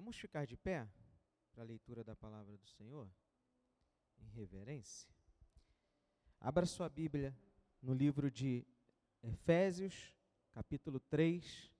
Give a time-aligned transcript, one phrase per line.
[0.00, 0.88] Vamos ficar de pé
[1.52, 3.06] para a leitura da palavra do Senhor,
[4.18, 5.06] em reverência.
[6.40, 7.36] Abra sua Bíblia
[7.82, 8.66] no livro de
[9.22, 10.14] Efésios,
[10.52, 11.70] capítulo 3.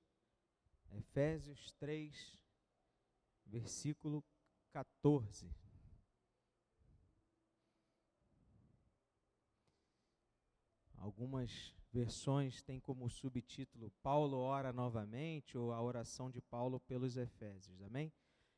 [0.91, 2.38] Efésios 3,
[3.46, 4.22] versículo
[4.71, 5.50] 14.
[10.98, 17.83] Algumas versões têm como subtítulo Paulo ora novamente ou a oração de Paulo pelos Efésios.
[17.83, 18.12] Amém?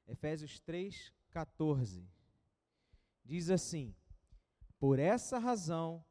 [0.06, 2.06] Efésios 3, 14.
[3.24, 3.94] Diz assim:
[4.78, 6.04] Por essa razão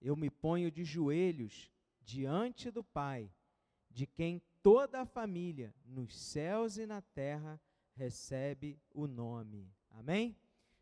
[0.00, 1.70] eu me ponho de joelhos
[2.00, 3.30] diante do Pai,
[3.90, 7.60] de quem toda a família, nos céus e na terra,
[7.94, 9.72] recebe o nome.
[9.90, 10.36] Amém?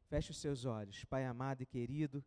[0.08, 2.24] Feche os seus olhos, Pai amado e querido.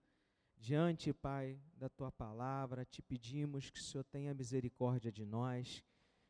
[0.62, 5.84] Diante, Pai, da tua palavra, te pedimos que o Senhor tenha misericórdia de nós,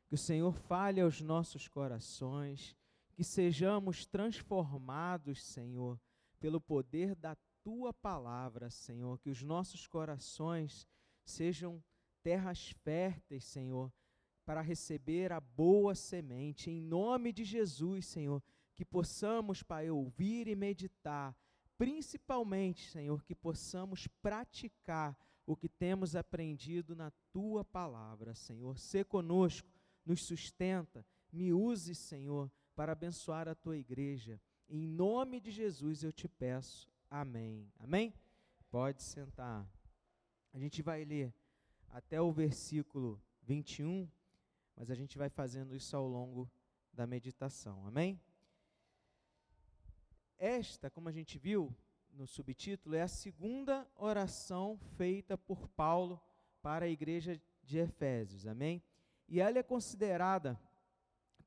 [0.07, 2.73] que o Senhor fale aos nossos corações,
[3.13, 5.99] que sejamos transformados, Senhor,
[6.39, 10.87] pelo poder da tua palavra, Senhor, que os nossos corações
[11.25, 11.83] sejam
[12.23, 13.91] terras férteis, Senhor,
[14.45, 16.71] para receber a boa semente.
[16.71, 18.41] Em nome de Jesus, Senhor,
[18.77, 21.35] que possamos, Pai, ouvir e meditar
[21.81, 28.77] principalmente, Senhor, que possamos praticar o que temos aprendido na tua palavra, Senhor.
[28.77, 29.67] Se conosco,
[30.05, 34.39] nos sustenta, me use, Senhor, para abençoar a tua igreja.
[34.69, 36.87] Em nome de Jesus eu te peço.
[37.09, 37.67] Amém.
[37.79, 38.13] Amém?
[38.69, 39.67] Pode sentar.
[40.53, 41.33] A gente vai ler
[41.89, 44.07] até o versículo 21,
[44.75, 46.47] mas a gente vai fazendo isso ao longo
[46.93, 47.87] da meditação.
[47.87, 48.21] Amém?
[50.41, 51.71] Esta, como a gente viu
[52.11, 56.19] no subtítulo, é a segunda oração feita por Paulo
[56.63, 58.47] para a igreja de Efésios.
[58.47, 58.81] Amém?
[59.27, 60.59] E ela é considerada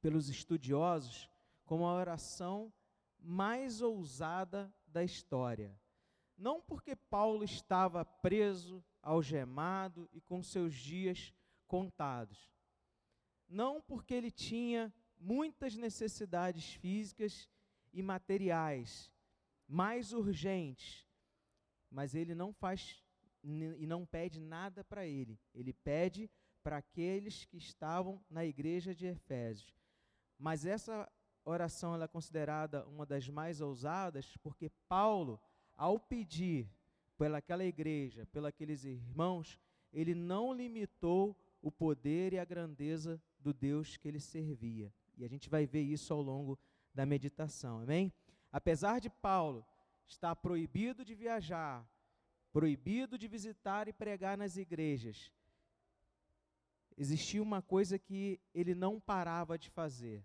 [0.01, 1.29] pelos estudiosos
[1.65, 2.73] como a oração
[3.19, 5.77] mais ousada da história.
[6.37, 11.35] Não porque Paulo estava preso, algemado e com seus dias
[11.67, 12.49] contados.
[13.49, 17.49] Não porque ele tinha muitas necessidades físicas
[17.95, 19.11] e materiais
[19.67, 21.09] mais urgentes,
[21.91, 23.03] mas ele não faz
[23.43, 25.39] e não pede nada para ele.
[25.55, 26.31] Ele pede
[26.63, 29.75] para aqueles que estavam na igreja de Efésios.
[30.39, 31.11] Mas essa
[31.45, 35.41] oração é considerada uma das mais ousadas porque Paulo,
[35.77, 36.71] ao pedir
[37.19, 39.59] pelaquela igreja, pelos irmãos,
[39.93, 44.93] ele não limitou o poder e a grandeza do Deus que ele servia.
[45.17, 46.59] E a gente vai ver isso ao longo
[46.95, 48.13] da meditação, amém?
[48.53, 49.67] Apesar de Paulo
[50.07, 51.85] estar proibido de viajar,
[52.53, 55.33] proibido de visitar e pregar nas igrejas,
[56.97, 60.25] existia uma coisa que ele não parava de fazer.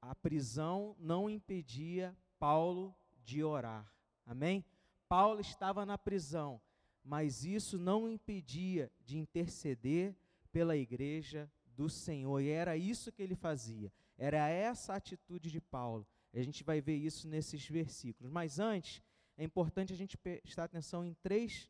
[0.00, 2.92] A prisão não impedia Paulo
[3.24, 3.86] de orar.
[4.26, 4.64] Amém?
[5.08, 6.60] Paulo estava na prisão,
[7.04, 10.16] mas isso não impedia de interceder
[10.50, 12.40] pela igreja do Senhor.
[12.40, 13.92] E era isso que ele fazia.
[14.22, 16.06] Era essa a atitude de Paulo.
[16.32, 18.30] A gente vai ver isso nesses versículos.
[18.30, 19.02] Mas antes,
[19.36, 21.68] é importante a gente prestar atenção em três,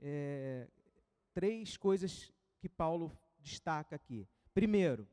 [0.00, 0.66] é,
[1.32, 4.26] três coisas que Paulo destaca aqui.
[4.52, 5.06] Primeiro,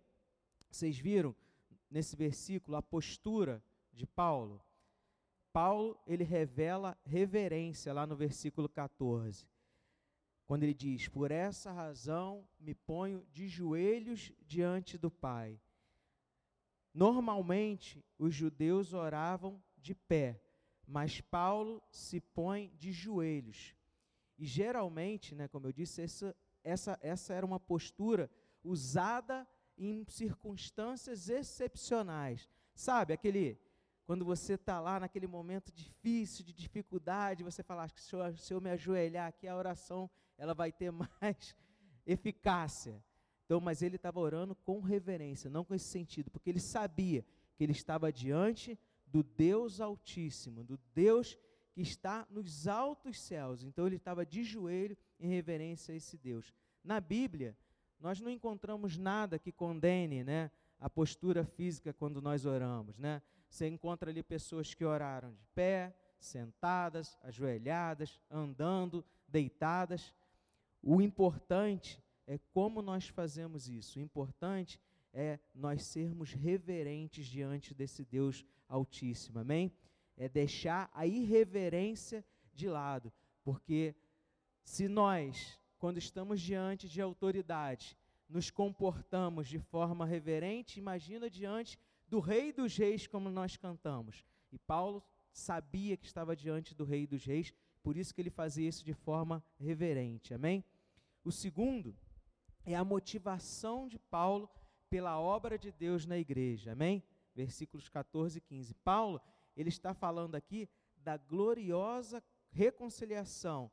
[0.68, 1.36] vocês viram
[1.92, 3.64] nesse versículo a postura
[3.94, 4.60] de Paulo?
[5.54, 9.48] Paulo, ele revela reverência lá no versículo 14.
[10.48, 15.62] Quando ele diz: "Por essa razão me ponho de joelhos diante do Pai,
[16.98, 20.42] Normalmente, os judeus oravam de pé,
[20.88, 23.76] mas Paulo se põe de joelhos.
[24.36, 28.32] E geralmente, né, como eu disse, essa, essa, essa era uma postura
[28.64, 29.48] usada
[29.78, 32.50] em circunstâncias excepcionais.
[32.74, 33.62] Sabe, aquele
[34.08, 38.38] quando você está lá naquele momento difícil, de dificuldade, você fala, acho que se eu,
[38.38, 40.90] se eu me ajoelhar aqui, a oração ela vai ter
[41.22, 41.56] mais
[42.08, 43.00] eficácia.
[43.48, 47.24] Então, mas ele estava orando com reverência, não com esse sentido, porque ele sabia
[47.56, 51.38] que ele estava diante do Deus Altíssimo, do Deus
[51.72, 53.64] que está nos altos céus.
[53.64, 56.54] Então ele estava de joelho em reverência a esse Deus.
[56.84, 57.56] Na Bíblia,
[58.02, 63.22] nós não encontramos nada que condene, né, a postura física quando nós oramos, né?
[63.50, 70.14] Você encontra ali pessoas que oraram de pé, sentadas, ajoelhadas, andando, deitadas.
[70.84, 73.98] O importante é como nós fazemos isso.
[73.98, 74.80] O importante
[75.14, 79.72] é nós sermos reverentes diante desse Deus Altíssimo, amém?
[80.18, 83.14] É deixar a irreverência de lado,
[83.44, 83.96] porque
[84.62, 87.98] se nós, quando estamos diante de autoridade,
[88.28, 94.26] nos comportamos de forma reverente, imagina diante do Rei dos Reis, como nós cantamos.
[94.52, 95.02] E Paulo
[95.32, 98.94] sabia que estava diante do Rei dos Reis, por isso que ele fazia isso de
[98.94, 100.34] forma reverente.
[100.34, 100.62] Amém?
[101.24, 101.96] O segundo
[102.68, 104.50] é a motivação de Paulo
[104.90, 106.74] pela obra de Deus na igreja.
[106.74, 107.02] Amém?
[107.34, 108.74] Versículos 14 e 15.
[108.76, 109.22] Paulo,
[109.56, 110.68] ele está falando aqui
[110.98, 113.72] da gloriosa reconciliação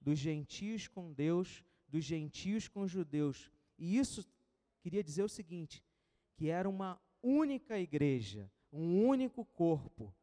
[0.00, 3.50] dos gentios com Deus, dos gentios com os judeus.
[3.76, 4.24] E isso
[4.80, 5.84] queria dizer o seguinte:
[6.36, 10.14] que era uma única igreja, um único corpo.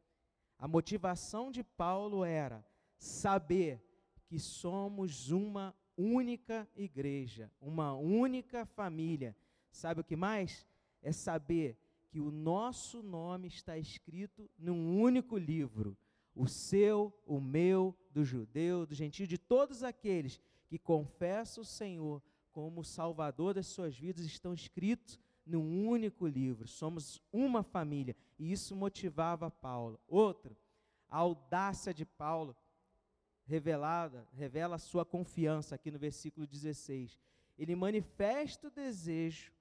[0.58, 2.64] A motivação de Paulo era
[2.96, 3.84] saber
[4.24, 9.36] que somos uma única igreja, uma única família.
[9.70, 10.66] Sabe o que mais?
[11.02, 11.76] É saber
[12.08, 15.96] que o nosso nome está escrito num único livro.
[16.34, 22.22] O seu, o meu, do judeu, do gentio, de todos aqueles que confessam o Senhor
[22.52, 26.66] como Salvador das suas vidas estão escritos num único livro.
[26.68, 28.16] Somos uma família.
[28.38, 30.00] E isso motivava Paulo.
[30.06, 30.56] Outro,
[31.08, 32.56] a audácia de Paulo
[33.44, 37.18] revelada, revela a sua confiança aqui no versículo 16.
[37.58, 39.52] Ele manifesta o desejo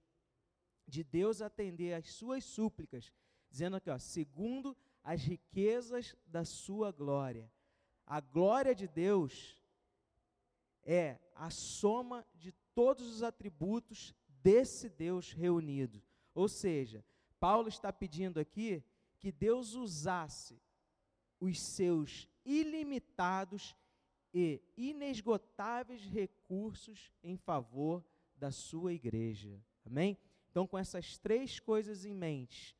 [0.88, 3.12] de Deus atender às suas súplicas,
[3.50, 7.51] dizendo aqui, ó, segundo as riquezas da sua glória.
[8.06, 9.59] A glória de Deus
[10.83, 16.01] é a soma de todos os atributos desse Deus reunido.
[16.33, 17.06] Ou seja,
[17.39, 18.83] Paulo está pedindo aqui
[19.19, 20.59] que Deus usasse
[21.44, 23.75] os seus ilimitados
[24.34, 28.01] e inesgotáveis recursos em favor
[28.34, 29.62] da sua igreja.
[29.86, 30.18] Amém?
[30.50, 32.78] Então, com essas três coisas em mente,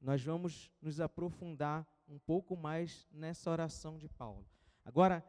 [0.00, 4.48] nós vamos nos aprofundar um pouco mais nessa oração de Paulo.
[4.82, 5.22] Agora,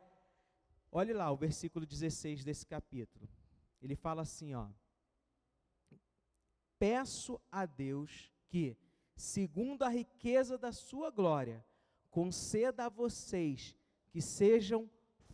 [0.89, 3.27] olhe lá o versículo 16 desse capítulo.
[3.81, 4.69] Ele fala assim, ó:
[6.77, 8.77] Peço a Deus que,
[9.17, 11.65] segundo a riqueza da sua glória,
[12.09, 13.75] conceda a vocês
[14.09, 14.89] que sejam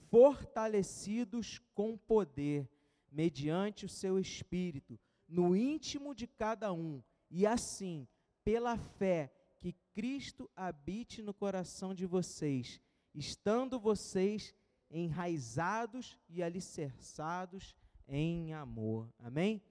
[0.09, 2.69] fortalecidos com poder,
[3.11, 8.07] mediante o seu espírito, no íntimo de cada um, e assim,
[8.43, 12.79] pela fé, que Cristo habite no coração de vocês,
[13.13, 14.53] estando vocês
[14.91, 17.75] enraizados e alicerçados
[18.07, 19.09] em amor.
[19.17, 19.61] Amém?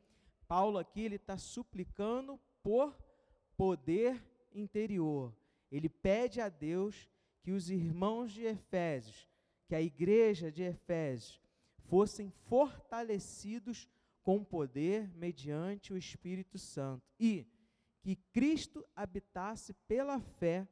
[0.49, 2.97] Paulo aqui ele está suplicando por
[3.57, 4.23] poder
[4.53, 5.33] interior,
[5.77, 7.09] ele pede a Deus
[7.43, 9.29] que os irmãos de Efésios,
[9.67, 11.41] que a igreja de Efésios,
[11.89, 13.89] fossem fortalecidos
[14.23, 17.45] com poder mediante o Espírito Santo e
[18.01, 20.69] que Cristo habitasse pela fé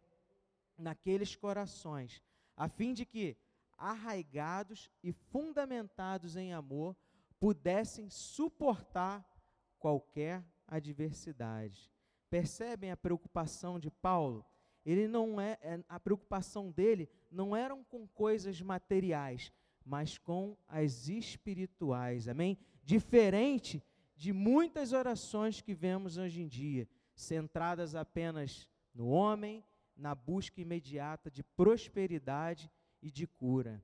[0.79, 2.23] naqueles corações,
[2.57, 3.37] a fim de que,
[3.77, 6.97] arraigados e fundamentados em amor,
[7.41, 9.29] pudessem suportar
[9.81, 11.91] qualquer adversidade.
[12.31, 14.47] Percebem a preocupação de Paulo?
[14.85, 19.53] Ele não é, é, a preocupação dele não eram com coisas materiais,
[19.85, 22.29] mas com as espirituais.
[22.29, 22.59] Amém?
[22.83, 23.83] Diferente
[24.17, 29.65] de muitas orações que vemos hoje em dia, centradas apenas no homem,
[29.97, 32.71] na busca imediata de prosperidade
[33.01, 33.83] e de cura.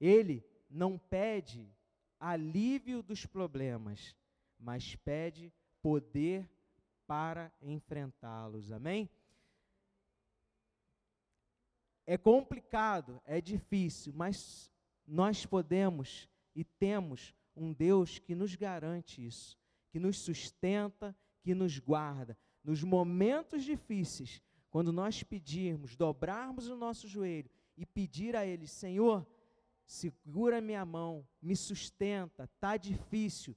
[0.00, 1.70] Ele não pede
[2.18, 4.16] alívio dos problemas,
[4.58, 6.48] mas pede poder
[7.06, 8.72] para enfrentá-los.
[8.72, 9.08] Amém?
[12.06, 14.70] É complicado, é difícil, mas
[15.06, 19.58] nós podemos e temos um Deus que nos garante isso,
[19.90, 22.36] que nos sustenta, que nos guarda.
[22.62, 29.26] Nos momentos difíceis, quando nós pedirmos, dobrarmos o nosso joelho e pedir a Ele, Senhor,
[29.86, 33.56] segura minha mão, me sustenta, está difícil,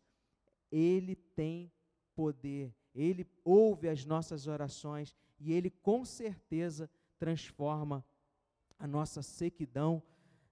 [0.72, 1.72] Ele tem
[2.16, 8.06] poder, Ele ouve as nossas orações e Ele com certeza transforma
[8.80, 10.02] a nossa sequidão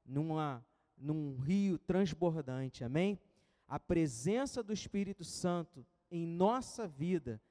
[0.05, 0.65] numa,
[0.98, 3.20] num rio transbordante, amém?
[3.67, 7.41] A presença do Espírito Santo em nossa vida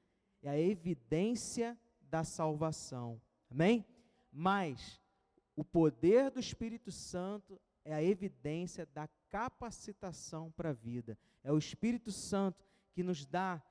[0.43, 3.85] é a evidência da salvação, amém?
[4.31, 5.01] Mas
[5.57, 11.19] o poder do Espírito Santo é a evidência da capacitação para a vida.
[11.43, 13.63] É o Espírito Santo que nos dá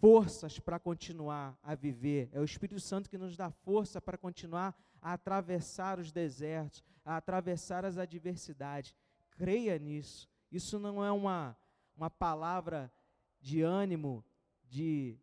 [0.00, 2.28] forças para continuar a viver.
[2.32, 7.16] É o Espírito Santo que nos dá força para continuar a atravessar os desertos, a
[7.16, 8.92] atravessar as adversidades.
[9.30, 10.28] Creia nisso.
[10.50, 11.56] Isso não é uma,
[11.96, 12.92] uma palavra
[13.40, 14.24] de ânimo,
[14.64, 15.16] de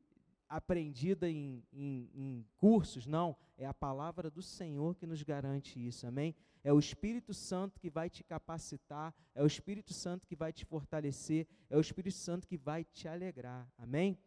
[0.47, 3.35] aprendida em, em, em cursos, não.
[3.57, 6.33] É a palavra do Senhor que nos garante isso, amém?
[6.63, 10.63] É o Espírito Santo que vai te capacitar, é o Espírito Santo que vai te
[10.63, 14.17] fortalecer, é o Espírito Santo que vai te alegrar, amém?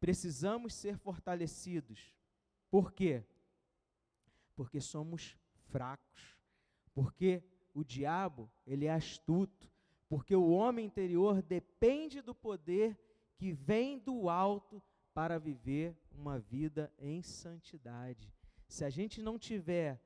[0.00, 2.12] Precisamos ser fortalecidos
[2.68, 3.22] Por quê?
[4.54, 5.36] Porque somos
[5.68, 6.38] fracos.
[6.92, 7.42] Porque
[7.72, 9.70] o diabo, ele é astuto.
[10.08, 12.98] Porque o homem interior depende do poder
[13.36, 14.82] que vem do alto
[15.12, 18.32] para viver uma vida em santidade.
[18.68, 20.00] Se a gente não tiver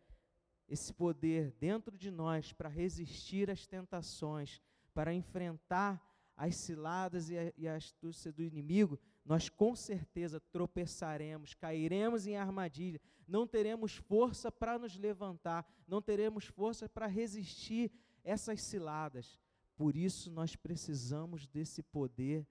[0.68, 4.60] esse poder dentro de nós para resistir às tentações,
[4.92, 6.02] para enfrentar
[6.36, 12.38] as ciladas e a, e a astúcia do inimigo, nós com certeza tropeçaremos, cairemos em
[12.38, 17.92] armadilha, não teremos força para nos levantar, não teremos força para resistir
[18.24, 19.38] essas ciladas.
[19.76, 22.48] Por isso nós precisamos desse poder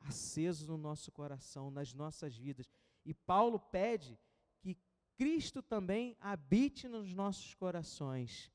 [0.00, 2.70] aceso no nosso coração, nas nossas vidas.
[3.06, 4.18] E Paulo pede
[4.60, 4.76] que
[5.16, 8.52] Cristo também habite nos nossos corações.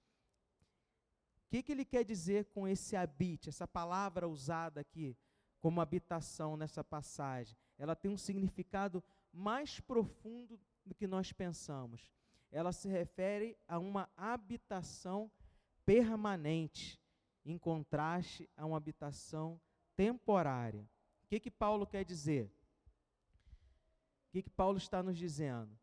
[1.47, 5.17] O que, que ele quer dizer com esse habite, essa palavra usada aqui
[5.59, 7.57] como habitação nessa passagem?
[7.77, 12.11] Ela tem um significado mais profundo do que nós pensamos.
[12.51, 15.31] Ela se refere a uma habitação
[15.85, 17.01] permanente,
[17.45, 19.59] em contraste a uma habitação
[19.95, 20.87] temporária.
[21.23, 22.45] O que, que Paulo quer dizer?
[24.27, 25.77] O que, que Paulo está nos dizendo?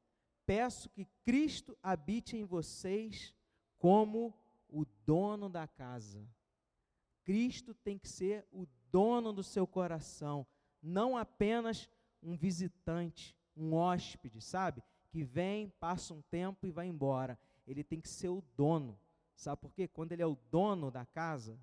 [0.47, 3.35] Peço que Cristo habite em vocês
[3.78, 4.35] como
[4.68, 6.26] o dono da casa.
[7.25, 10.47] Cristo tem que ser o dono do seu coração,
[10.82, 11.88] não apenas
[12.22, 14.82] um visitante, um hóspede, sabe?
[15.08, 17.38] Que vem, passa um tempo e vai embora.
[17.66, 18.99] Ele tem que ser o dono.
[19.34, 19.88] Sabe por quê?
[19.88, 21.58] Quando ele é o dono da casa,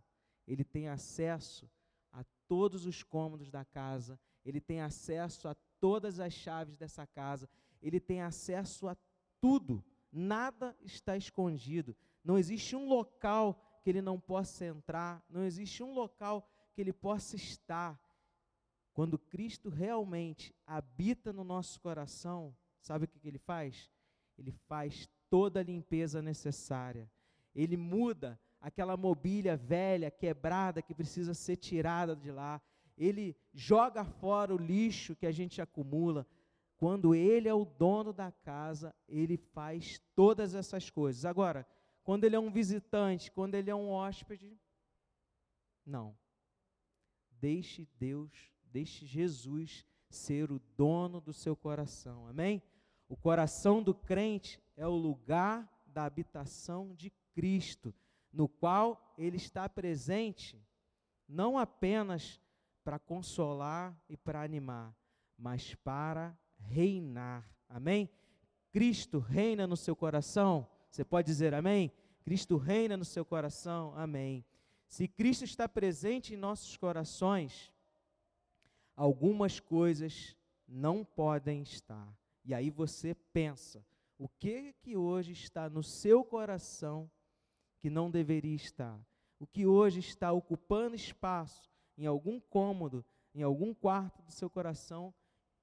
[0.47, 1.69] ele tem acesso
[2.11, 7.49] a todos os cômodos da casa, ele tem acesso a todas as chaves dessa casa,
[7.81, 8.97] ele tem acesso a
[9.39, 9.83] tudo.
[10.11, 11.95] Nada está escondido.
[12.23, 16.93] Não existe um local que ele não possa entrar, não existe um local que ele
[16.93, 17.99] possa estar.
[18.97, 23.91] Quando Cristo realmente habita no nosso coração, sabe o que, que ele faz?
[24.35, 27.07] Ele faz toda a limpeza necessária.
[27.53, 32.59] Ele muda aquela mobília velha, quebrada, que precisa ser tirada de lá.
[32.97, 36.25] Ele joga fora o lixo que a gente acumula.
[36.75, 41.23] Quando ele é o dono da casa, ele faz todas essas coisas.
[41.23, 41.67] Agora,
[42.03, 44.57] quando ele é um visitante, quando ele é um hóspede,
[45.85, 46.17] não.
[47.39, 52.27] Deixe Deus, deixe Jesus ser o dono do seu coração.
[52.27, 52.61] Amém?
[53.09, 57.91] O coração do crente é o lugar da habitação de Cristo,
[58.31, 60.63] no qual ele está presente
[61.27, 62.39] não apenas
[62.83, 64.95] para consolar e para animar,
[65.35, 67.49] mas para reinar.
[67.67, 68.07] Amém?
[68.71, 70.69] Cristo reina no seu coração.
[70.91, 71.91] Você pode dizer amém?
[72.23, 74.45] Cristo reina no seu coração, amém.
[74.87, 77.73] Se Cristo está presente em nossos corações,
[78.97, 80.35] algumas coisas
[80.67, 82.11] não podem estar.
[82.43, 83.85] E aí você pensa,
[84.17, 87.09] o que que hoje está no seu coração
[87.79, 88.99] que não deveria estar?
[89.39, 95.13] O que hoje está ocupando espaço em algum cômodo, em algum quarto do seu coração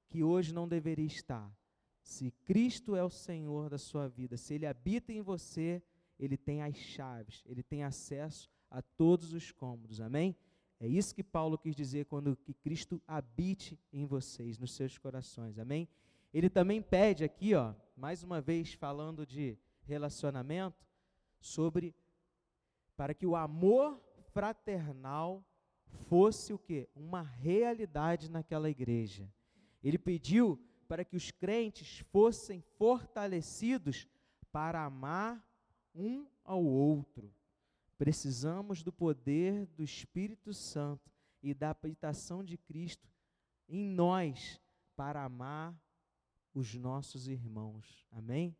[0.08, 1.52] que hoje não deveria estar?
[2.00, 5.82] Se Cristo é o Senhor da sua vida, se Ele habita em você,
[6.18, 10.36] Ele tem as chaves, Ele tem acesso a todos os cômodos, amém?
[10.84, 15.58] É isso que Paulo quis dizer quando que Cristo habite em vocês, nos seus corações,
[15.58, 15.88] amém?
[16.30, 20.86] Ele também pede aqui, ó, mais uma vez falando de relacionamento,
[21.40, 21.94] sobre
[22.98, 23.98] para que o amor
[24.34, 25.42] fraternal
[26.06, 26.86] fosse o que?
[26.94, 29.26] Uma realidade naquela igreja.
[29.82, 34.06] Ele pediu para que os crentes fossem fortalecidos
[34.52, 35.42] para amar
[35.94, 37.32] um ao outro.
[38.04, 41.10] Precisamos do poder do Espírito Santo
[41.42, 43.08] e da habitação de Cristo
[43.66, 44.60] em nós
[44.94, 45.74] para amar
[46.52, 48.06] os nossos irmãos.
[48.12, 48.54] Amém?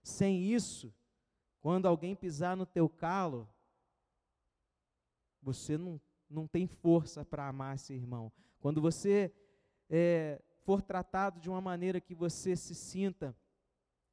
[0.00, 0.94] Sem isso,
[1.60, 3.48] quando alguém pisar no teu calo,
[5.42, 8.30] você não, não tem força para amar esse irmão.
[8.60, 9.34] Quando você
[9.90, 13.36] é, for tratado de uma maneira que você se sinta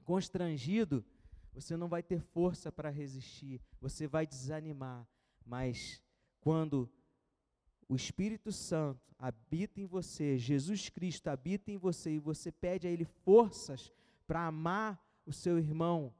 [0.04, 1.06] constrangido,
[1.54, 5.08] você não vai ter força para resistir, você vai desanimar.
[5.46, 6.02] Mas
[6.40, 6.90] quando
[7.88, 12.90] o Espírito Santo habita em você, Jesus Cristo habita em você e você pede a
[12.90, 13.92] Ele forças
[14.26, 16.14] para amar o seu irmão,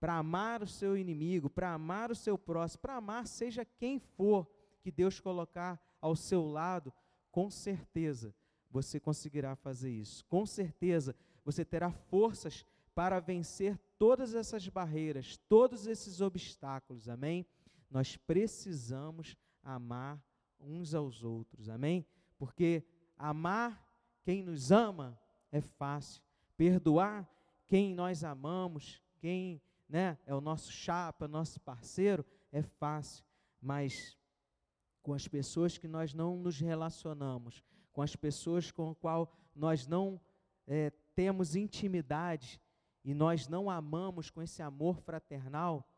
[0.00, 4.48] para amar o seu inimigo, para amar o seu próximo, para amar seja quem for
[4.80, 6.92] que Deus colocar ao seu lado,
[7.30, 8.34] com certeza
[8.70, 10.24] você conseguirá fazer isso.
[10.26, 11.14] Com certeza,
[11.44, 12.64] você terá forças
[12.98, 17.08] para vencer todas essas barreiras, todos esses obstáculos.
[17.08, 17.46] Amém?
[17.88, 20.20] Nós precisamos amar
[20.58, 21.68] uns aos outros.
[21.68, 22.04] Amém?
[22.36, 22.82] Porque
[23.16, 23.86] amar
[24.24, 25.16] quem nos ama
[25.52, 26.20] é fácil.
[26.56, 27.24] Perdoar
[27.68, 33.24] quem nós amamos, quem né, é o nosso chapa, nosso parceiro, é fácil,
[33.60, 34.18] mas
[35.04, 37.62] com as pessoas que nós não nos relacionamos,
[37.92, 40.20] com as pessoas com as qual nós não
[40.66, 42.60] é, temos intimidade
[43.08, 45.88] e nós não amamos com esse amor fraternal,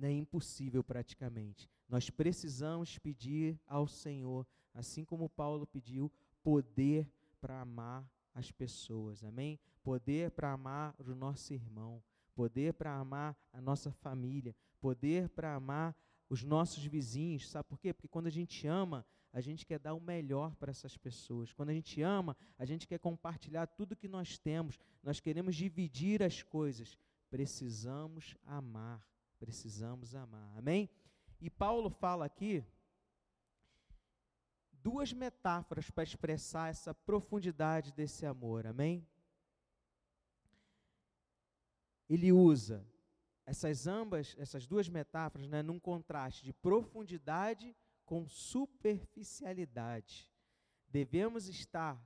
[0.00, 1.68] é impossível praticamente.
[1.86, 6.10] Nós precisamos pedir ao Senhor, assim como Paulo pediu,
[6.42, 7.06] poder
[7.42, 9.60] para amar as pessoas, amém?
[9.82, 12.02] Poder para amar o nosso irmão,
[12.34, 15.94] poder para amar a nossa família, poder para amar
[16.30, 17.92] os nossos vizinhos, sabe por quê?
[17.92, 21.52] Porque quando a gente ama, a gente quer dar o melhor para essas pessoas.
[21.52, 26.22] Quando a gente ama, a gente quer compartilhar tudo que nós temos, nós queremos dividir
[26.22, 26.98] as coisas.
[27.30, 29.06] Precisamos amar,
[29.38, 30.58] precisamos amar.
[30.58, 30.90] Amém?
[31.40, 32.64] E Paulo fala aqui
[34.82, 38.66] duas metáforas para expressar essa profundidade desse amor.
[38.66, 39.06] Amém?
[42.08, 42.84] Ele usa
[43.46, 47.76] essas ambas, essas duas metáforas, né, num contraste de profundidade
[48.10, 50.28] com superficialidade.
[50.88, 52.04] Devemos estar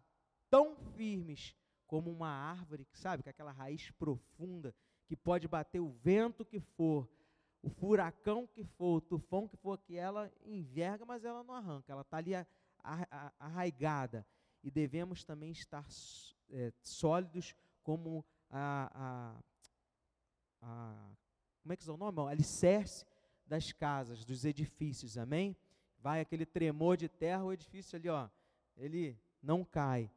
[0.51, 1.57] tão firmes
[1.87, 4.75] como uma árvore, sabe, com aquela raiz profunda
[5.07, 7.09] que pode bater o vento que for,
[7.63, 11.91] o furacão que for, o tufão que for, que ela enverga, mas ela não arranca,
[11.91, 12.33] ela está ali
[13.41, 14.27] arraigada.
[14.63, 15.87] E devemos também estar
[16.51, 19.41] é, sólidos como a, a,
[20.61, 21.17] a,
[21.63, 22.21] como é que é o nome?
[22.21, 23.07] O alicerce
[23.47, 25.57] das casas, dos edifícios, amém?
[26.05, 28.29] Vai aquele tremor de terra, o edifício ali, ó,
[28.77, 30.11] ele não cai.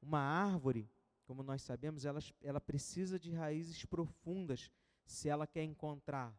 [0.00, 0.88] Uma árvore,
[1.26, 4.70] como nós sabemos, ela, ela precisa de raízes profundas
[5.04, 6.32] se ela quer encontrar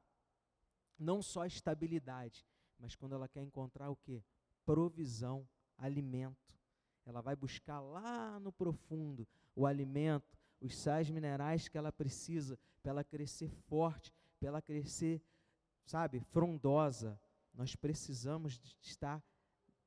[0.97, 2.47] não só estabilidade,
[2.79, 4.23] mas quando ela quer encontrar o que?
[4.65, 5.45] Provisão,
[5.77, 6.57] alimento.
[7.05, 12.91] Ela vai buscar lá no profundo o alimento, os sais minerais que ela precisa para
[12.91, 15.21] ela crescer forte, para ela crescer,
[15.85, 17.19] sabe, frondosa,
[17.55, 19.23] nós precisamos estar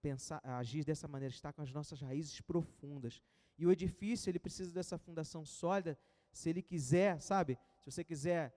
[0.00, 3.20] pensar, agir dessa maneira, estar com as nossas raízes profundas.
[3.56, 5.98] E o edifício, ele precisa dessa fundação sólida,
[6.32, 7.58] se ele quiser, sabe?
[7.80, 8.54] Se você quiser,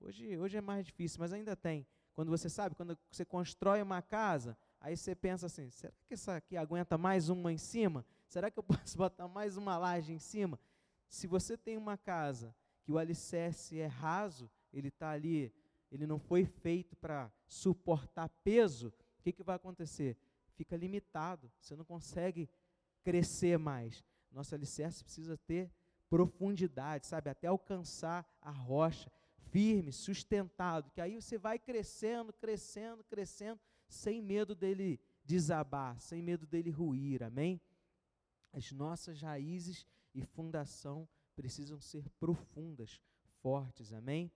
[0.00, 1.86] hoje, hoje é mais difícil, mas ainda tem.
[2.14, 6.36] Quando você sabe, quando você constrói uma casa, aí você pensa assim: será que essa
[6.36, 8.04] aqui aguenta mais uma em cima?
[8.28, 10.60] Será que eu posso botar mais uma laje em cima?
[11.08, 15.52] Se você tem uma casa que o alicerce é raso, ele está ali
[15.92, 20.16] ele não foi feito para suportar peso, o que, que vai acontecer?
[20.54, 22.48] Fica limitado, você não consegue
[23.04, 24.02] crescer mais.
[24.30, 25.70] Nosso alicerce precisa ter
[26.08, 27.28] profundidade, sabe?
[27.28, 29.12] Até alcançar a rocha,
[29.50, 36.46] firme, sustentado, que aí você vai crescendo, crescendo, crescendo, sem medo dele desabar, sem medo
[36.46, 37.60] dele ruir, amém?
[38.50, 43.00] As nossas raízes e fundação precisam ser profundas,
[43.42, 44.32] fortes, amém?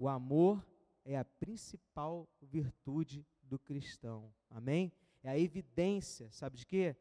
[0.00, 0.66] O amor
[1.04, 4.32] é a principal virtude do cristão.
[4.48, 4.90] Amém?
[5.22, 6.96] É a evidência, sabe de quê?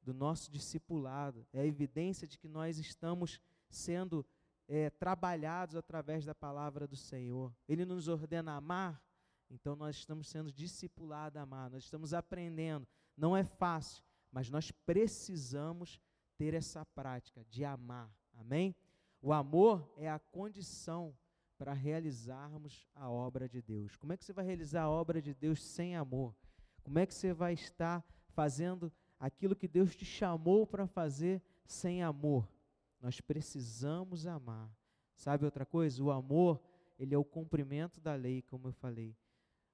[0.00, 1.44] Do nosso discipulado.
[1.52, 4.24] É a evidência de que nós estamos sendo
[4.68, 7.52] é, trabalhados através da palavra do Senhor.
[7.66, 9.02] Ele nos ordena amar,
[9.50, 12.86] então nós estamos sendo discipulados a amar, nós estamos aprendendo.
[13.16, 16.00] Não é fácil, mas nós precisamos
[16.36, 18.08] ter essa prática de amar.
[18.34, 18.72] Amém?
[19.20, 21.12] O amor é a condição
[21.58, 23.96] para realizarmos a obra de Deus.
[23.96, 26.34] Como é que você vai realizar a obra de Deus sem amor?
[26.82, 32.02] Como é que você vai estar fazendo aquilo que Deus te chamou para fazer sem
[32.02, 32.48] amor?
[33.00, 34.70] Nós precisamos amar.
[35.14, 36.02] Sabe outra coisa?
[36.02, 36.62] O amor,
[36.98, 39.16] ele é o cumprimento da lei, como eu falei.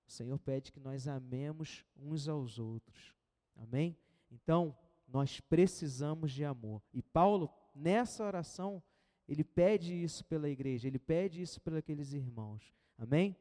[0.07, 3.15] O Senhor pede que nós amemos uns aos outros.
[3.57, 3.97] Amém?
[4.31, 6.83] Então, nós precisamos de amor.
[6.93, 8.83] E Paulo, nessa oração,
[9.29, 12.73] ele pede isso pela igreja, ele pede isso pelos aqueles irmãos.
[12.99, 13.37] Amém?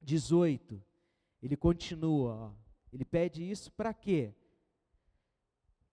[0.00, 0.82] 18.
[1.42, 2.52] Ele continua, ó.
[2.92, 4.34] ele pede isso para quê?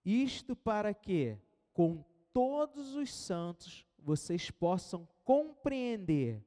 [0.04, 1.36] Isto para que,
[1.72, 6.44] com todos os santos, vocês possam compreender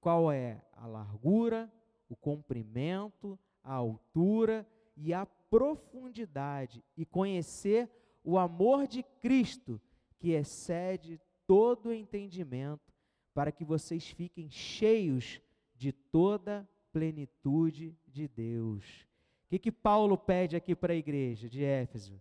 [0.00, 1.70] qual é a largura,
[2.08, 7.90] o comprimento, a altura e a profundidade, e conhecer
[8.24, 9.80] o amor de Cristo,
[10.18, 11.20] que excede
[11.52, 12.94] todo o entendimento,
[13.34, 15.38] para que vocês fiquem cheios
[15.76, 19.06] de toda plenitude de Deus.
[19.44, 22.18] O que, que Paulo pede aqui para a igreja de Éfeso?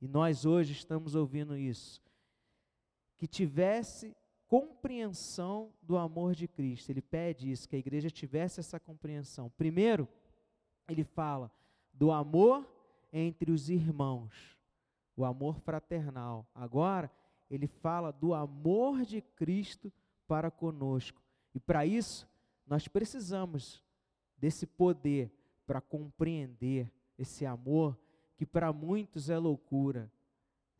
[0.00, 2.00] E nós hoje estamos ouvindo isso.
[3.18, 4.16] Que tivesse
[4.48, 6.88] compreensão do amor de Cristo.
[6.88, 9.50] Ele pede isso, que a igreja tivesse essa compreensão.
[9.58, 10.08] Primeiro,
[10.88, 11.52] ele fala
[11.92, 12.66] do amor
[13.12, 14.58] entre os irmãos,
[15.14, 16.46] o amor fraternal.
[16.54, 17.12] Agora,
[17.50, 19.92] ele fala do amor de Cristo
[20.26, 21.22] para conosco.
[21.54, 22.28] E para isso,
[22.66, 23.82] nós precisamos
[24.36, 25.30] desse poder
[25.66, 27.98] para compreender esse amor
[28.36, 30.10] que para muitos é loucura.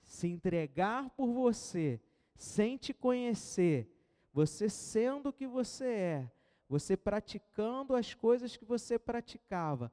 [0.02, 2.00] Se entregar por você,
[2.34, 3.88] sem te conhecer,
[4.32, 6.32] você sendo o que você é,
[6.68, 9.92] você praticando as coisas que você praticava,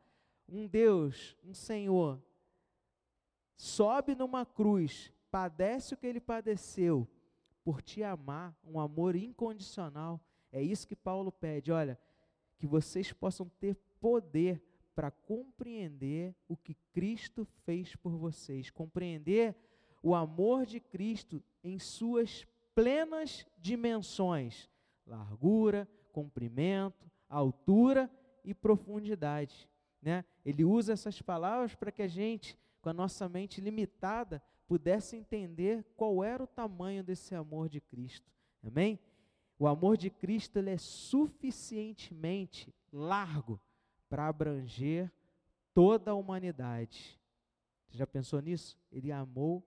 [0.50, 2.22] um Deus, um Senhor,
[3.56, 7.08] sobe numa cruz, padece o que ele padeceu,
[7.64, 10.20] por te amar, um amor incondicional.
[10.52, 11.98] É isso que Paulo pede, olha,
[12.58, 14.62] que vocês possam ter poder
[14.94, 19.56] para compreender o que Cristo fez por vocês, compreender
[20.04, 24.70] o amor de Cristo em suas plenas dimensões:
[25.06, 28.12] largura, comprimento, altura
[28.44, 29.70] e profundidade.
[30.02, 30.26] Né?
[30.44, 34.42] Ele usa essas palavras para que a gente, com a nossa mente limitada,
[34.72, 38.32] pudesse entender qual era o tamanho desse amor de Cristo.
[38.64, 38.98] Amém?
[39.60, 43.60] O amor de Cristo ele é suficientemente largo
[44.08, 45.12] para abranger
[45.74, 47.20] toda a humanidade.
[47.86, 48.80] Você já pensou nisso?
[48.90, 49.62] Ele amou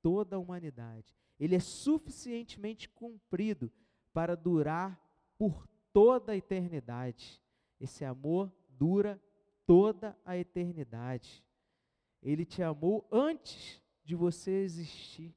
[0.00, 1.14] toda a humanidade.
[1.38, 3.70] Ele é suficientemente comprido
[4.10, 4.98] para durar
[5.36, 7.42] por toda a eternidade.
[7.78, 9.22] Esse amor dura
[9.66, 11.44] toda a eternidade.
[12.22, 15.34] Ele te amou antes de você existir,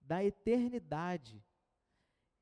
[0.00, 1.44] da eternidade.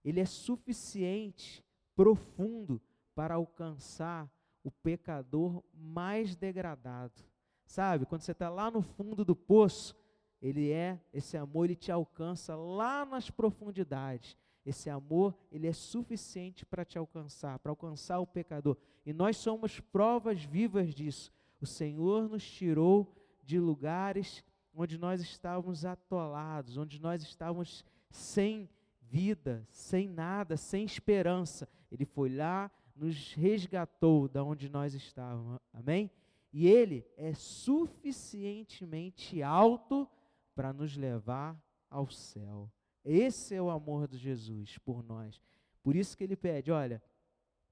[0.05, 1.65] Ele é suficiente,
[1.97, 2.81] profundo,
[3.15, 4.31] para alcançar
[4.63, 7.25] o pecador mais degradado.
[7.65, 9.97] Sabe, quando você está lá no fundo do poço,
[10.43, 14.37] ele é, esse amor, ele te alcança lá nas profundidades.
[14.65, 18.77] Esse amor, ele é suficiente para te alcançar, para alcançar o pecador.
[19.07, 21.33] E nós somos provas vivas disso.
[21.63, 28.69] O Senhor nos tirou de lugares onde nós estávamos atolados, onde nós estávamos sem
[29.01, 31.69] vida, sem nada, sem esperança.
[31.91, 35.59] Ele foi lá, nos resgatou da onde nós estávamos.
[35.73, 36.11] Amém?
[36.53, 40.09] E ele é suficientemente alto
[40.55, 42.71] para nos levar ao céu.
[43.05, 45.41] Esse é o amor de Jesus por nós.
[45.83, 47.03] Por isso que ele pede, olha,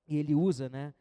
[0.06, 0.94] e ele usa, né,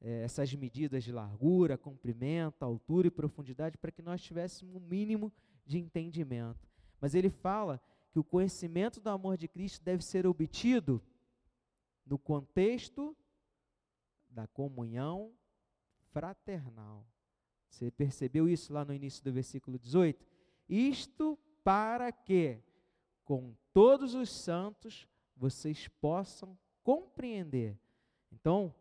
[0.00, 5.32] é, essas medidas de largura, comprimento, altura e profundidade para que nós tivéssemos um mínimo
[5.66, 6.68] de entendimento.
[7.00, 11.02] Mas ele fala que o conhecimento do amor de Cristo deve ser obtido
[12.04, 13.16] no contexto
[14.28, 15.32] da comunhão
[16.10, 17.06] fraternal.
[17.68, 20.26] Você percebeu isso lá no início do versículo 18?
[20.68, 22.58] Isto para que,
[23.24, 27.78] com todos os santos, vocês possam compreender.
[28.32, 28.74] Então,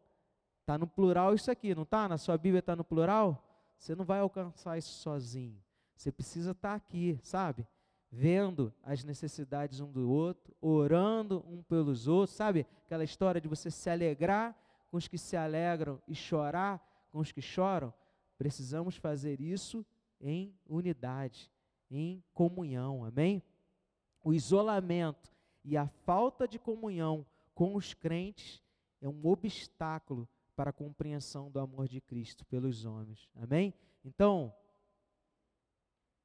[0.69, 2.07] está no plural isso aqui, não está?
[2.07, 3.43] Na sua Bíblia está no plural?
[3.75, 5.59] Você não vai alcançar isso sozinho.
[5.95, 7.67] Você precisa estar tá aqui, sabe?
[8.11, 12.67] Vendo as necessidades um do outro, orando um pelos outros, sabe?
[12.85, 14.55] Aquela história de você se alegrar
[14.91, 16.79] com os que se alegram e chorar
[17.11, 17.91] com os que choram.
[18.37, 19.83] Precisamos fazer isso
[20.21, 21.51] em unidade,
[21.89, 23.41] em comunhão, amém?
[24.23, 25.33] O isolamento
[25.65, 28.61] e a falta de comunhão com os crentes
[29.01, 30.29] é um obstáculo
[30.59, 33.29] para a compreensão do amor de Cristo pelos homens.
[33.33, 33.73] Amém?
[34.03, 34.53] Então,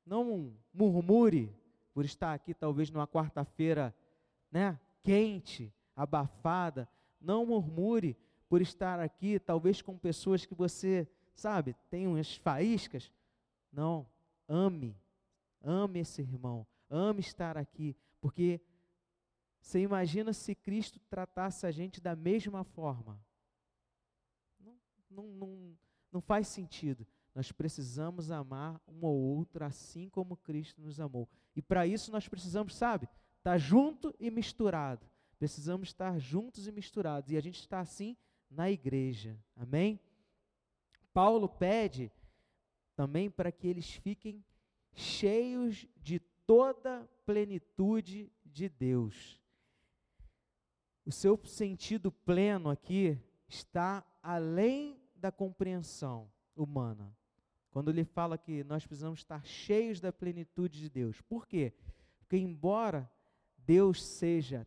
[0.05, 1.55] não murmure
[1.93, 3.95] por estar aqui talvez numa quarta-feira,
[4.51, 6.89] né, quente, abafada.
[7.21, 8.17] Não murmure
[8.49, 13.13] por estar aqui talvez com pessoas que você, sabe, tem umas faíscas.
[13.73, 14.05] Não,
[14.49, 14.97] ame.
[15.63, 16.67] Ame esse irmão.
[16.91, 18.61] Ame estar aqui, porque
[19.61, 23.17] você imagina se Cristo tratasse a gente da mesma forma?
[25.15, 25.79] Não, não,
[26.13, 27.07] não, faz sentido.
[27.35, 31.29] Nós precisamos amar um ou outro assim como Cristo nos amou.
[31.55, 33.07] E para isso nós precisamos, sabe,
[33.39, 35.07] estar tá junto e misturado.
[35.39, 37.31] Precisamos estar juntos e misturados.
[37.31, 38.17] E a gente está assim
[38.51, 39.39] na igreja.
[39.57, 40.01] Amém?
[41.13, 42.11] Paulo pede
[42.97, 44.45] também para que eles fiquem
[44.93, 49.41] cheios de toda plenitude de Deus.
[51.05, 57.17] O seu sentido pleno aqui está além da compreensão humana.
[57.71, 61.21] Quando ele fala que nós precisamos estar cheios da plenitude de Deus.
[61.23, 61.73] Por quê?
[62.19, 63.11] Porque, embora
[63.59, 64.67] Deus seja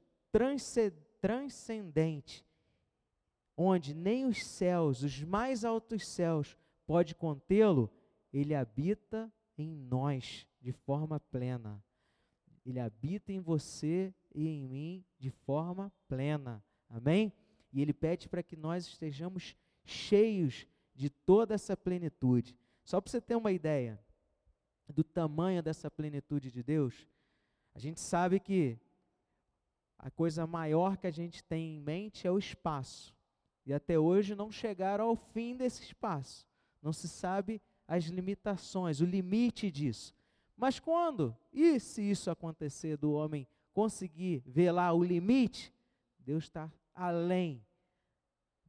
[1.21, 2.45] transcendente,
[3.55, 7.89] onde nem os céus, os mais altos céus, pode contê-lo,
[8.31, 11.83] ele habita em nós de forma plena.
[12.65, 16.63] Ele habita em você e em mim de forma plena.
[16.89, 17.31] Amém?
[17.71, 19.55] E ele pede para que nós estejamos
[19.87, 22.55] cheios de toda essa plenitude.
[22.83, 23.99] Só para você ter uma ideia
[24.87, 27.07] do tamanho dessa plenitude de Deus,
[27.77, 28.75] A gente sabe que
[29.99, 33.15] a coisa maior que a gente tem em mente é o espaço.
[33.67, 36.47] E até hoje não chegaram ao fim desse espaço.
[36.81, 40.15] Não se sabe as limitações, o limite disso.
[40.55, 41.37] Mas quando?
[41.53, 45.71] E se isso acontecer do homem conseguir ver lá o limite?
[46.17, 47.63] Deus está além.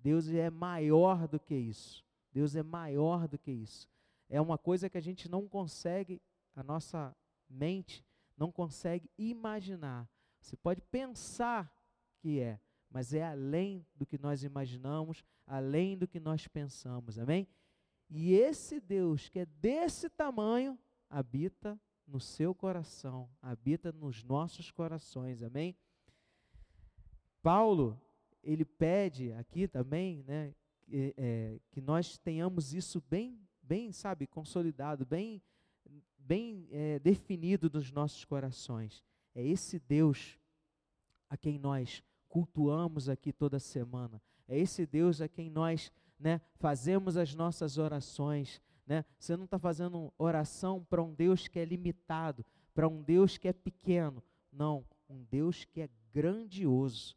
[0.00, 2.04] Deus é maior do que isso.
[2.32, 3.88] Deus é maior do que isso.
[4.28, 6.20] É uma coisa que a gente não consegue,
[6.54, 7.16] a nossa
[7.48, 8.04] mente
[8.36, 10.08] não consegue imaginar.
[10.40, 11.72] Você pode pensar
[12.18, 17.18] que é, mas é além do que nós imaginamos, além do que nós pensamos.
[17.18, 17.48] Amém?
[18.08, 20.78] E esse Deus que é desse tamanho
[21.10, 25.42] habita no seu coração, habita nos nossos corações.
[25.42, 25.76] Amém?
[27.42, 28.00] Paulo,
[28.42, 35.04] ele pede aqui também, né, que, é, que nós tenhamos isso bem, bem, sabe, consolidado,
[35.04, 35.42] bem,
[36.18, 39.04] bem é, definido nos nossos corações.
[39.34, 40.38] É esse Deus
[41.28, 44.20] a quem nós cultuamos aqui toda semana.
[44.46, 48.60] É esse Deus a quem nós né, fazemos as nossas orações.
[48.86, 49.04] Né?
[49.18, 53.48] Você não está fazendo oração para um Deus que é limitado, para um Deus que
[53.48, 54.22] é pequeno.
[54.50, 57.16] Não, um Deus que é grandioso,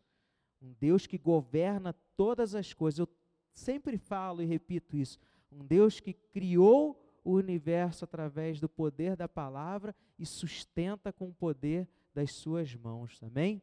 [0.62, 3.00] um Deus que governa todas as coisas.
[3.00, 3.10] Eu
[3.54, 5.20] sempre falo e repito isso.
[5.52, 11.34] Um Deus que criou o universo através do poder da palavra e sustenta com o
[11.34, 13.20] poder das suas mãos.
[13.24, 13.62] Amém?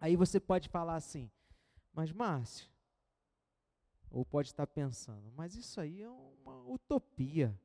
[0.00, 1.30] Aí você pode falar assim,
[1.92, 2.68] mas Márcio,
[4.10, 7.58] ou pode estar pensando, mas isso aí é uma utopia.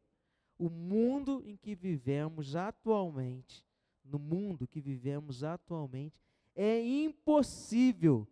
[0.57, 3.65] O mundo em que vivemos atualmente,
[4.03, 6.21] no mundo que vivemos atualmente,
[6.55, 8.27] é impossível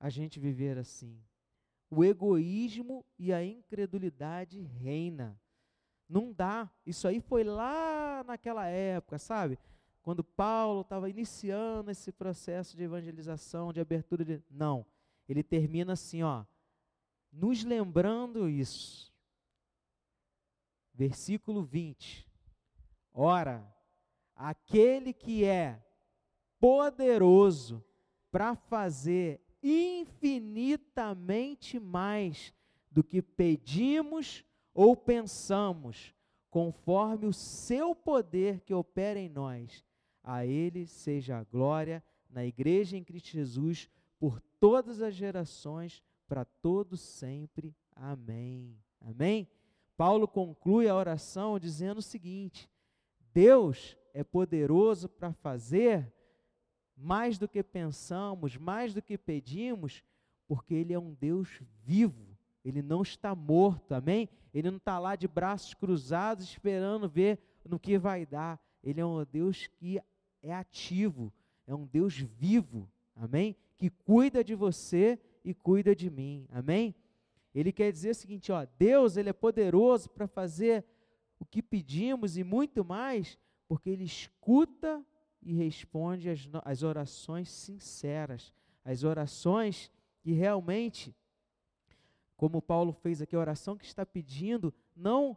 [0.00, 1.22] a gente viver assim.
[1.88, 5.40] O egoísmo e a incredulidade reina.
[6.08, 6.68] Não dá.
[6.84, 9.56] Isso aí foi lá naquela época, sabe?
[10.02, 14.42] quando Paulo estava iniciando esse processo de evangelização, de abertura de.
[14.50, 14.84] Não.
[15.28, 16.44] Ele termina assim, ó.
[17.32, 19.12] Nos lembrando isso.
[20.92, 22.28] Versículo 20.
[23.12, 23.64] Ora,
[24.34, 25.80] aquele que é
[26.58, 27.84] poderoso
[28.30, 32.52] para fazer infinitamente mais
[32.90, 34.44] do que pedimos
[34.74, 36.14] ou pensamos,
[36.48, 39.84] conforme o seu poder que opera em nós
[40.22, 46.44] a Ele seja a glória na igreja em Cristo Jesus por todas as gerações, para
[46.44, 47.74] todos sempre.
[47.94, 48.76] Amém.
[49.00, 49.48] Amém?
[49.96, 52.70] Paulo conclui a oração dizendo o seguinte:
[53.32, 56.12] Deus é poderoso para fazer
[57.00, 60.04] mais do que pensamos, mais do que pedimos,
[60.46, 64.28] porque Ele é um Deus vivo, Ele não está morto, amém?
[64.52, 68.60] Ele não está lá de braços cruzados esperando ver no que vai dar.
[68.82, 70.00] Ele é um Deus que
[70.42, 71.32] é ativo,
[71.66, 73.56] é um Deus vivo, amém?
[73.76, 76.94] Que cuida de você e cuida de mim, amém?
[77.54, 80.84] Ele quer dizer o seguinte, ó, Deus, ele é poderoso para fazer
[81.38, 85.04] o que pedimos e muito mais, porque ele escuta
[85.42, 88.52] e responde as, as orações sinceras,
[88.84, 91.14] as orações que realmente,
[92.36, 95.36] como Paulo fez aqui, a oração que está pedindo, não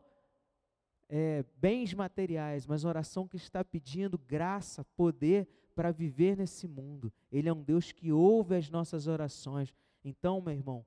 [1.10, 7.12] é, bens materiais, mas oração que está pedindo graça, poder para viver nesse mundo.
[7.32, 9.74] Ele é um Deus que ouve as nossas orações.
[10.04, 10.86] Então, meu irmão,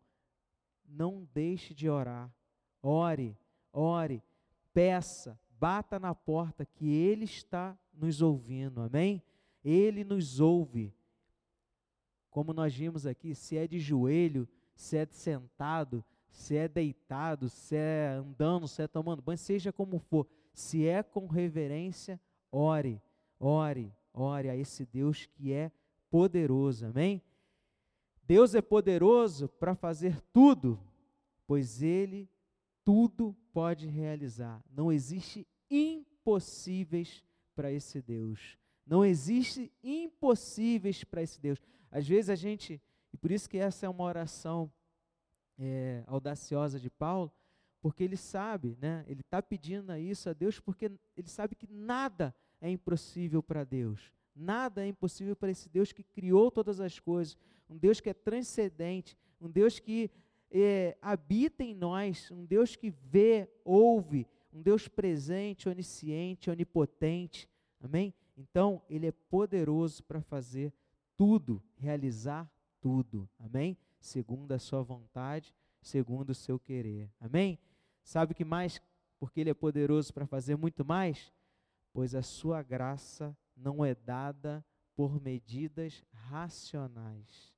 [0.85, 2.31] não deixe de orar.
[2.83, 3.37] Ore,
[3.73, 4.23] ore,
[4.73, 9.23] peça, bata na porta que Ele está nos ouvindo, amém?
[9.65, 10.95] Ele nos ouve.
[12.31, 17.75] Como nós vimos aqui, se é de joelho, se é sentado, se é deitado, se
[17.75, 22.21] é andando, se é tomando banho, seja como for, se é com reverência,
[22.53, 23.01] ore,
[23.41, 25.73] ore, ore a esse Deus que é
[26.11, 27.23] poderoso, amém?
[28.23, 30.79] Deus é poderoso para fazer tudo,
[31.47, 32.29] pois Ele
[32.85, 34.63] tudo pode realizar.
[34.71, 37.25] Não existe impossíveis
[37.57, 38.59] para esse Deus.
[38.87, 41.61] Não existe impossíveis para esse Deus.
[41.91, 42.81] Às vezes a gente,
[43.13, 44.71] e por isso que essa é uma oração
[45.59, 47.33] é, audaciosa de Paulo,
[47.81, 52.35] porque ele sabe, né, ele está pedindo isso a Deus porque ele sabe que nada
[52.61, 54.13] é impossível para Deus.
[54.35, 57.37] Nada é impossível para esse Deus que criou todas as coisas,
[57.69, 60.11] um Deus que é transcendente, um Deus que
[60.51, 67.49] é, habita em nós, um Deus que vê, ouve, um Deus presente, onisciente, onipotente.
[67.81, 68.15] Amém?
[68.37, 70.73] Então, Ele é poderoso para fazer
[71.17, 73.29] tudo, realizar tudo.
[73.39, 73.77] Amém?
[74.07, 77.11] segundo a sua vontade, segundo o seu querer.
[77.21, 77.59] Amém?
[78.03, 78.81] Sabe o que mais?
[79.19, 81.33] Porque Ele é poderoso para fazer muito mais?
[81.93, 84.65] Pois a sua graça não é dada
[84.95, 87.55] por medidas racionais.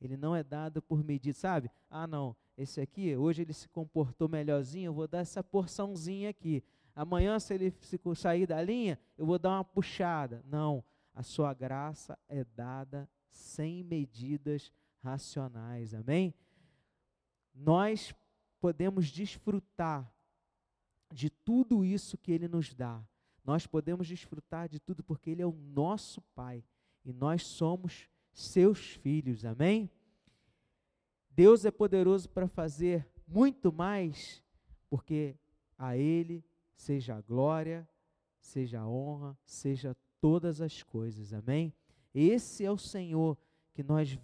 [0.00, 1.70] Ele não é dado por medidas, sabe?
[1.88, 6.62] Ah, não, esse aqui, hoje ele se comportou melhorzinho, eu vou dar essa porçãozinha aqui.
[6.94, 7.74] Amanhã, se ele
[8.14, 10.42] sair da linha, eu vou dar uma puxada.
[10.44, 14.70] Não, a sua graça é dada sem medidas
[15.02, 16.34] racionais, amém?
[17.54, 18.14] Nós
[18.60, 20.12] podemos desfrutar
[21.12, 23.02] de tudo isso que Ele nos dá.
[23.42, 26.62] Nós podemos desfrutar de tudo porque Ele é o nosso Pai
[27.04, 29.90] e nós somos seus filhos, amém?
[31.30, 34.42] Deus é poderoso para fazer muito mais,
[34.88, 35.36] porque
[35.78, 37.88] a Ele seja a glória,
[38.40, 41.72] seja a honra, seja todas as coisas, amém?
[42.14, 43.38] Esse é o Senhor
[43.72, 44.18] que nós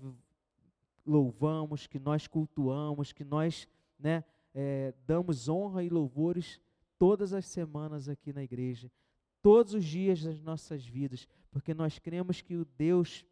[1.04, 6.60] louvamos, que nós cultuamos, que nós né, é, damos honra e louvores
[6.98, 8.90] todas as semanas aqui na igreja,
[9.40, 13.24] todos os dias das nossas vidas, porque nós cremos que o Deus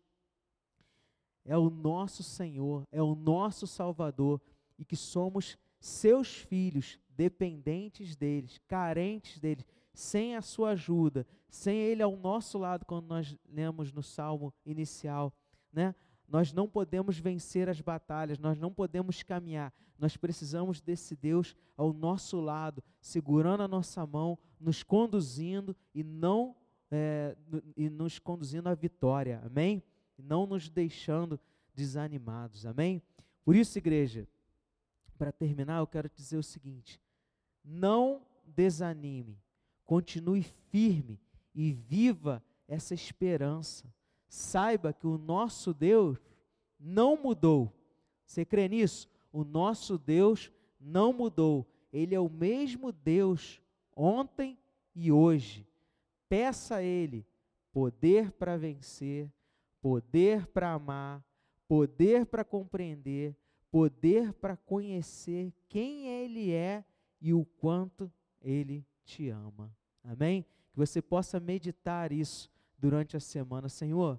[1.44, 4.40] é o nosso Senhor, é o nosso Salvador
[4.78, 12.02] e que somos seus filhos, dependentes deles, carentes deles, sem a sua ajuda, sem ele
[12.02, 15.32] ao nosso lado, quando nós lemos no salmo inicial,
[15.72, 15.94] né?
[16.26, 19.72] Nós não podemos vencer as batalhas, nós não podemos caminhar.
[19.98, 26.56] Nós precisamos desse Deus ao nosso lado, segurando a nossa mão, nos conduzindo e não
[26.90, 27.36] é,
[27.76, 29.42] e nos conduzindo à vitória.
[29.44, 29.82] Amém?
[30.18, 31.38] Não nos deixando
[31.74, 32.64] desanimados.
[32.66, 33.02] Amém?
[33.44, 34.26] Por isso, igreja,
[35.18, 37.00] para terminar, eu quero dizer o seguinte:
[37.64, 39.38] não desanime,
[39.84, 41.20] continue firme
[41.54, 43.92] e viva essa esperança
[44.34, 46.18] saiba que o nosso Deus
[46.78, 47.72] não mudou.
[48.26, 49.08] Você crê nisso?
[49.32, 50.50] O nosso Deus
[50.80, 51.66] não mudou.
[51.92, 53.62] Ele é o mesmo Deus
[53.94, 54.58] ontem
[54.94, 55.66] e hoje.
[56.28, 57.24] Peça a Ele
[57.72, 59.30] poder para vencer,
[59.84, 61.22] poder para amar,
[61.68, 63.36] poder para compreender,
[63.70, 66.82] poder para conhecer quem Ele é
[67.20, 69.70] e o quanto Ele te ama.
[70.02, 70.46] Amém?
[70.72, 73.68] Que você possa meditar isso durante a semana.
[73.68, 74.18] Senhor,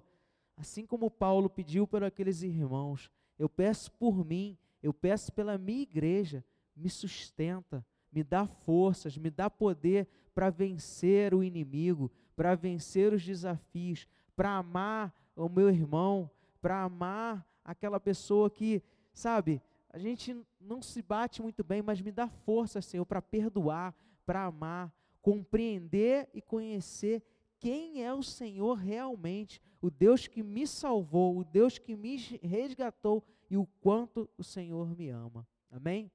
[0.56, 5.82] assim como Paulo pediu por aqueles irmãos, eu peço por mim, eu peço pela minha
[5.82, 6.44] igreja,
[6.76, 13.24] me sustenta, me dá forças, me dá poder para vencer o inimigo, para vencer os
[13.24, 20.82] desafios, para amar o meu irmão, para amar aquela pessoa que, sabe, a gente não
[20.82, 23.94] se bate muito bem, mas me dá força, Senhor, para perdoar,
[24.24, 27.22] para amar, compreender e conhecer
[27.58, 33.24] quem é o Senhor realmente, o Deus que me salvou, o Deus que me resgatou
[33.50, 35.46] e o quanto o Senhor me ama.
[35.70, 36.10] Amém?